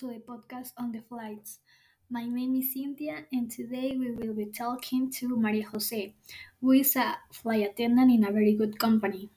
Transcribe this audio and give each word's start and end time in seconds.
to 0.00 0.06
the 0.06 0.22
podcast 0.24 0.72
on 0.78 0.92
the 0.92 1.02
flights. 1.02 1.58
My 2.08 2.24
name 2.24 2.56
is 2.56 2.72
Cynthia, 2.72 3.26
and 3.32 3.50
today 3.50 3.94
we 3.98 4.12
will 4.12 4.32
be 4.32 4.46
talking 4.46 5.10
to 5.20 5.36
Maria 5.36 5.68
Jose, 5.68 6.14
who 6.58 6.70
is 6.72 6.96
a 6.96 7.18
flight 7.30 7.68
attendant 7.68 8.10
in 8.10 8.24
a 8.24 8.32
very 8.32 8.54
good 8.54 8.78
company. 8.78 9.28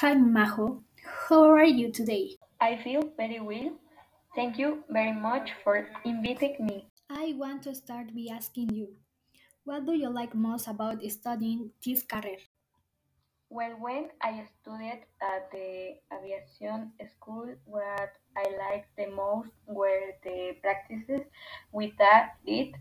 Hi, 0.00 0.14
Majo. 0.14 0.80
How 1.04 1.50
are 1.50 1.66
you 1.66 1.92
today? 1.92 2.38
I 2.58 2.80
feel 2.82 3.12
very 3.14 3.40
well. 3.40 3.76
Thank 4.34 4.56
you 4.56 4.84
very 4.88 5.12
much 5.12 5.52
for 5.62 5.86
inviting 6.02 6.56
me. 6.64 6.88
I 7.10 7.34
want 7.36 7.64
to 7.64 7.74
start 7.74 8.14
by 8.16 8.32
asking 8.32 8.72
you, 8.72 8.96
what 9.64 9.84
do 9.84 9.92
you 9.92 10.08
like 10.08 10.34
most 10.34 10.66
about 10.66 11.04
studying 11.10 11.72
this 11.84 12.02
career? 12.02 12.40
Well, 13.50 13.72
when 13.80 14.10
I 14.20 14.44
studied 14.60 15.04
at 15.22 15.50
the 15.50 15.96
aviation 16.12 16.92
school, 17.16 17.48
what 17.64 18.12
I 18.36 18.44
liked 18.58 18.94
the 18.96 19.06
most 19.06 19.50
were 19.66 20.12
the 20.22 20.54
practices 20.62 21.22
without 21.72 22.30
it, 22.44 22.74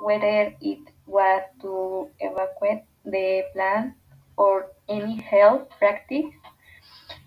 whether 0.00 0.54
it 0.60 0.80
was 1.06 1.42
to 1.60 2.10
evacuate 2.20 2.84
the 3.04 3.44
plane 3.52 3.94
or 4.38 4.70
any 4.88 5.16
health 5.16 5.68
practice. 5.78 6.32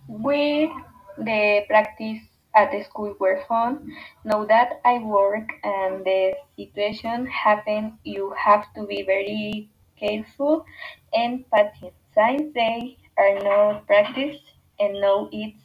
With 0.07 0.71
the 1.17 1.65
practice 1.67 2.23
at 2.55 2.71
the 2.71 2.83
school 2.83 3.15
were 3.19 3.43
fun. 3.47 3.93
Now 4.23 4.43
that 4.45 4.81
I 4.83 4.97
work 4.97 5.49
and 5.63 6.03
the 6.03 6.33
situation 6.55 7.27
happen, 7.27 7.99
you 8.03 8.33
have 8.37 8.73
to 8.73 8.87
be 8.87 9.03
very 9.03 9.69
careful 9.99 10.65
and 11.13 11.45
patient. 11.51 11.93
Since 12.13 12.53
they 12.53 12.97
are 13.17 13.39
not 13.43 13.85
practice 13.87 14.37
and 14.79 15.01
know 15.01 15.29
it's 15.31 15.61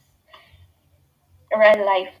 real 1.55 1.85
life. 1.85 2.13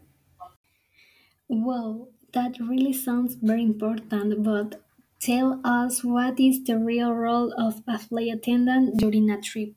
Well, 1.47 2.09
that 2.33 2.59
really 2.59 2.93
sounds 2.93 3.35
very 3.35 3.63
important, 3.63 4.43
but 4.43 4.81
tell 5.19 5.61
us 5.63 6.03
what 6.03 6.39
is 6.39 6.63
the 6.63 6.77
real 6.77 7.13
role 7.13 7.53
of 7.57 7.81
a 7.87 7.99
flight 7.99 8.33
attendant 8.33 8.97
during 8.97 9.29
a 9.29 9.39
trip? 9.39 9.75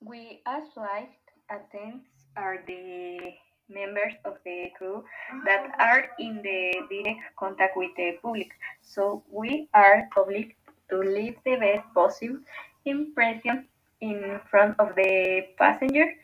We 0.00 0.42
as 0.46 0.64
flight 0.74 1.10
attendants 1.50 2.06
are 2.36 2.62
the 2.66 3.34
members 3.68 4.14
of 4.24 4.38
the 4.44 4.70
crew 4.76 5.04
that 5.44 5.70
are 5.78 6.06
in 6.18 6.40
the 6.42 6.72
direct 6.88 7.20
contact 7.38 7.76
with 7.76 7.90
the 7.96 8.12
public. 8.22 8.50
So 8.82 9.22
we 9.30 9.68
are 9.74 10.08
public 10.14 10.56
to 10.90 10.98
leave 10.98 11.36
the 11.44 11.56
best 11.56 11.86
possible 11.94 12.38
impression 12.84 13.66
in 14.00 14.40
front 14.50 14.78
of 14.78 14.94
the 14.96 15.46
passenger. 15.58 16.14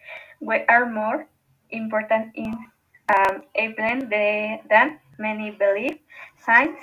We 0.40 0.64
are 0.68 0.86
more 0.86 1.26
important 1.70 2.32
in 2.34 2.54
um, 3.16 3.42
airplane 3.54 4.08
than 4.08 4.98
many 5.18 5.50
believe. 5.50 5.98
Since 6.44 6.78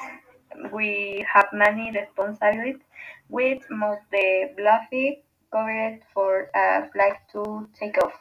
we 0.71 1.25
have 1.31 1.47
many 1.53 1.91
responsibilities 1.91 2.81
with 3.29 3.63
most 3.69 4.01
the 4.11 4.51
bluffy 4.57 5.23
covered 5.51 5.99
for 6.13 6.49
a 6.55 6.89
flight 6.91 7.17
to 7.33 7.67
take 7.77 7.97
off. 8.03 8.13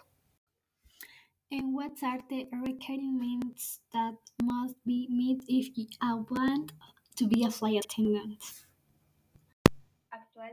And 1.53 1.75
what 1.75 1.93
are 2.05 2.21
the 2.29 2.47
requirements 2.53 3.81
that 3.93 4.15
must 4.43 4.75
be 4.87 5.09
met 5.11 5.45
if 5.49 5.77
you 5.77 5.87
want 6.01 6.73
to 7.17 7.27
be 7.27 7.45
a 7.45 7.51
flight 7.51 7.85
attendant? 7.85 8.39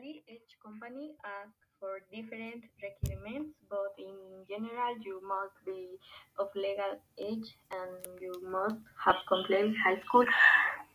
Each 0.03 0.53
company 0.63 1.15
asks 1.25 1.65
for 1.79 2.01
different 2.13 2.63
requirements, 2.83 3.55
but 3.67 3.95
in 3.97 4.45
general, 4.47 4.95
you 5.01 5.19
must 5.27 5.55
be 5.65 5.97
of 6.37 6.49
legal 6.53 6.99
age 7.17 7.57
and 7.71 8.21
you 8.21 8.31
must 8.43 8.75
have 9.03 9.15
completed 9.27 9.73
high 9.83 9.99
school. 10.01 10.23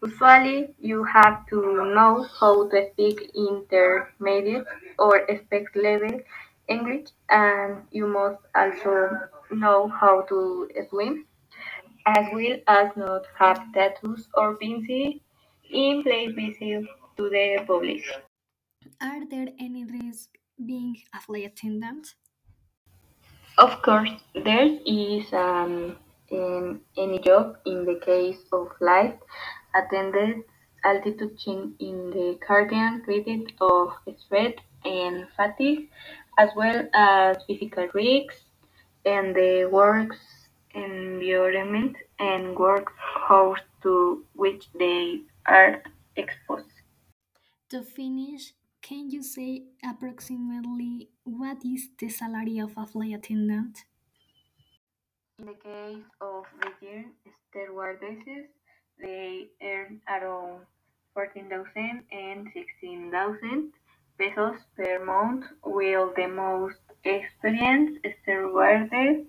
Usually, 0.05 0.75
you 0.79 1.03
have 1.03 1.45
to 1.49 1.93
know 1.93 2.23
how 2.39 2.69
to 2.69 2.91
speak 2.93 3.33
intermediate 3.35 4.67
or 5.01 5.29
expert 5.29 5.75
level 5.75 6.21
English, 6.69 7.09
and 7.29 7.83
you 7.91 8.07
must 8.07 8.41
also 8.55 9.19
know 9.51 9.89
how 9.89 10.23
to 10.29 10.71
swim, 10.91 11.27
as 12.07 12.27
well 12.33 12.57
as 12.69 12.97
not 12.97 13.25
have 13.37 13.61
tattoos 13.75 14.29
or 14.35 14.55
piercings 14.55 15.21
in 15.71 16.05
place 16.05 16.33
visible 16.37 16.87
to 17.17 17.29
the 17.31 17.65
public. 17.67 18.05
Are 19.01 19.27
there 19.29 19.49
any 19.59 19.85
risks 19.85 20.29
being 20.65 20.97
a 21.15 21.21
flight 21.21 21.45
attendant? 21.45 22.15
Of 23.59 23.83
course, 23.83 24.11
there 24.35 24.79
is 24.87 25.33
um, 25.33 25.97
in 26.31 26.81
any 26.97 27.19
job 27.19 27.59
in 27.67 27.85
the 27.85 28.01
case 28.05 28.41
of 28.53 28.69
flight 28.79 29.19
attendants 29.75 30.49
altitude 30.85 31.39
change 31.39 31.75
in 31.79 32.11
the 32.11 32.39
cardiac 32.47 33.07
rhythm 33.07 33.47
of 33.61 33.93
sweat 34.27 34.59
and 34.85 35.27
fatigue, 35.37 35.89
as 36.39 36.51
well 36.57 36.89
as 36.95 37.37
physical 37.47 37.89
risks 37.95 38.43
and 39.05 39.35
the 39.35 39.69
work 39.71 40.17
environment 40.75 41.97
and 42.19 42.57
work 42.57 42.93
hours 43.31 43.61
to 43.83 44.25
which 44.35 44.69
they 44.79 45.21
are 45.47 45.83
exposed. 46.17 46.67
To 47.71 47.83
finish, 47.83 48.53
can 48.83 49.09
you 49.11 49.23
say 49.23 49.63
approximately 49.89 51.09
what 51.23 51.59
is 51.65 51.89
the 51.99 52.09
salary 52.09 52.59
of 52.59 52.73
a 52.77 52.85
flight 52.85 53.15
attendant? 53.15 53.85
In 55.39 55.47
the 55.47 55.55
case 55.55 56.05
of 56.21 56.45
Regir 56.61 57.05
stewardesses, 57.49 58.47
they 59.01 59.47
earn 59.63 60.01
around 60.09 60.67
14,000 61.15 62.03
and 62.11 62.49
16,000 62.53 63.73
pesos 64.19 64.57
per 64.77 65.05
month, 65.05 65.47
while 65.63 66.13
the 66.17 66.27
most 66.27 66.79
experienced 67.05 68.05
stewardess 68.23 69.25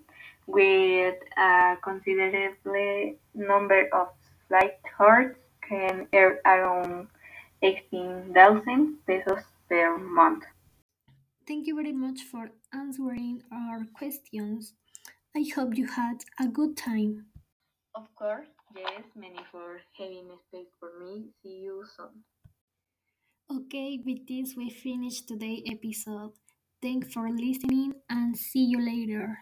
with 0.46 1.14
a 1.38 1.76
considerable 1.82 3.14
number 3.34 3.88
of 3.92 4.08
flight 4.48 4.78
hours 4.98 5.36
can 5.66 6.06
earn 6.12 6.38
around 6.44 7.08
18,000 7.62 8.98
pesos 9.06 9.44
per 9.68 9.98
month. 9.98 10.44
Thank 11.46 11.66
you 11.66 11.76
very 11.76 11.92
much 11.92 12.22
for 12.30 12.50
answering 12.72 13.42
our 13.52 13.84
questions. 13.96 14.72
I 15.36 15.44
hope 15.54 15.76
you 15.76 15.86
had 15.86 16.24
a 16.40 16.48
good 16.48 16.76
time. 16.76 17.26
Of 17.94 18.06
course, 18.14 18.48
yes, 18.76 19.04
many 19.14 19.40
for 19.52 19.80
having 19.98 20.30
space 20.48 20.72
for 20.80 20.90
me. 20.98 21.26
See 21.42 21.60
you 21.62 21.84
soon. 21.96 22.24
Okay, 23.50 24.00
with 24.04 24.26
this 24.26 24.54
we 24.56 24.70
finish 24.70 25.20
today's 25.22 25.62
episode. 25.66 26.32
Thanks 26.80 27.12
for 27.12 27.28
listening 27.28 27.94
and 28.08 28.36
see 28.36 28.64
you 28.64 28.80
later. 28.80 29.38